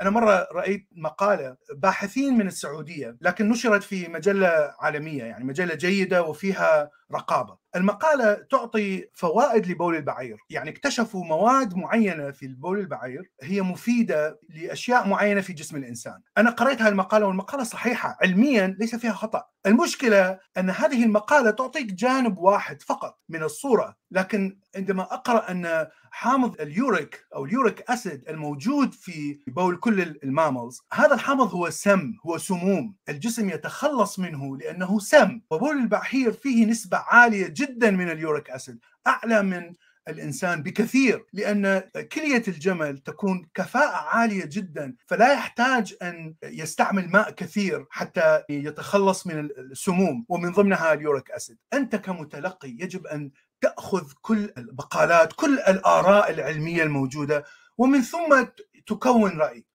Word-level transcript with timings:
أنا 0.00 0.10
مرة 0.10 0.48
رأيت 0.52 0.88
مقالة 0.92 1.56
باحثين 1.76 2.38
من 2.38 2.46
السعودية 2.46 3.16
لكن 3.20 3.48
نشرت 3.48 3.82
في 3.82 4.08
مجلة 4.08 4.74
عالمية 4.80 5.24
يعني 5.24 5.44
مجلة 5.44 5.74
جيدة 5.74 6.22
وفيها 6.22 6.90
رقابة. 7.12 7.56
المقالة 7.76 8.34
تعطي 8.34 9.04
فوائد 9.14 9.66
لبول 9.66 9.96
البعير، 9.96 10.38
يعني 10.50 10.70
اكتشفوا 10.70 11.24
مواد 11.24 11.74
معينة 11.74 12.30
في 12.30 12.46
البول 12.46 12.78
البعير 12.78 13.30
هي 13.42 13.62
مفيدة 13.62 14.40
لأشياء 14.48 15.08
معينة 15.08 15.40
في 15.40 15.52
جسم 15.52 15.76
الإنسان. 15.76 16.20
أنا 16.38 16.50
قرأت 16.50 16.82
هذه 16.82 16.88
المقالة 16.88 17.26
والمقالة 17.26 17.64
صحيحة 17.64 18.18
علميا 18.22 18.76
ليس 18.80 18.94
فيها 18.94 19.12
خطأ. 19.12 19.44
المشكلة 19.66 20.38
أن 20.58 20.70
هذه 20.70 21.04
المقالة 21.04 21.50
تعطيك 21.50 21.92
جانب 21.92 22.38
واحد 22.38 22.82
فقط 22.82 23.18
من 23.28 23.42
الصورة، 23.42 23.96
لكن 24.10 24.58
عندما 24.76 25.02
أقرأ 25.02 25.50
أن 25.50 25.86
حامض 26.12 26.60
اليوريك 26.60 27.26
أو 27.34 27.44
ال 27.44 27.53
uric 27.53 27.90
acid 27.90 28.28
الموجود 28.28 28.92
في 28.92 29.38
بول 29.46 29.76
كل 29.76 30.00
ال 30.00 30.10
mammals 30.10 30.80
هذا 30.92 31.14
الحامض 31.14 31.54
هو 31.54 31.70
سم 31.70 32.12
هو 32.26 32.38
سموم 32.38 32.94
الجسم 33.08 33.50
يتخلص 33.50 34.18
منه 34.18 34.56
لأنه 34.56 34.98
سم 34.98 35.40
وبول 35.50 35.76
البعير 35.76 36.32
فيه 36.32 36.66
نسبة 36.66 36.99
عالية 37.08 37.46
جدا 37.48 37.90
من 37.90 38.10
ال 38.10 38.18
uric 38.18 38.50
acid 38.50 38.78
أعلى 39.06 39.42
من 39.42 39.74
الإنسان 40.08 40.62
بكثير 40.62 41.26
لأن 41.32 41.82
كلية 42.12 42.42
الجمل 42.48 42.98
تكون 42.98 43.48
كفاءة 43.54 44.16
عالية 44.16 44.44
جدا 44.44 44.96
فلا 45.06 45.32
يحتاج 45.32 45.94
أن 46.02 46.34
يستعمل 46.44 47.08
ماء 47.08 47.30
كثير 47.30 47.86
حتى 47.90 48.42
يتخلص 48.48 49.26
من 49.26 49.48
السموم 49.58 50.24
ومن 50.28 50.52
ضمنها 50.52 50.92
ال 50.92 51.00
uric 51.00 51.30
acid. 51.30 51.58
أنت 51.72 51.96
كمتلقي 51.96 52.68
يجب 52.68 53.06
أن 53.06 53.30
تأخذ 53.60 54.12
كل 54.20 54.52
المقالات 54.58 55.32
كل 55.32 55.58
الآراء 55.58 56.30
العلمية 56.30 56.82
الموجودة 56.82 57.44
ومن 57.78 58.02
ثم 58.02 58.44
تكون 58.86 59.38
رأي. 59.38 59.64